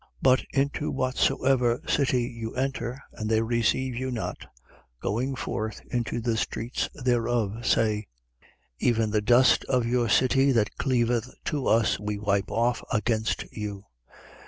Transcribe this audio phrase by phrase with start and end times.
[0.03, 0.07] 10:10.
[0.23, 4.47] But into whatsoever city you enter, and they receive you not,
[4.99, 8.07] going forth into the streets thereof, say:
[8.41, 8.45] 10:11.
[8.79, 13.45] Even the very dust of your city that cleaveth to us, we wipe off against
[13.51, 13.85] you.